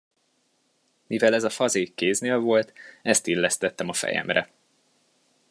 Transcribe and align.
Mivel 1.09 1.33
ez 1.33 1.43
a 1.43 1.49
fazék 1.49 1.93
kéznél 1.95 2.39
volt, 2.39 2.73
ezt 3.01 3.27
illesztettem 3.27 3.89
a 3.89 3.93
fejemre. 3.93 4.49